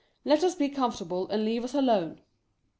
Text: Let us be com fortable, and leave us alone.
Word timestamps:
Let 0.25 0.43
us 0.43 0.55
be 0.55 0.67
com 0.69 0.89
fortable, 0.91 1.29
and 1.29 1.45
leave 1.45 1.63
us 1.63 1.75
alone. 1.75 2.21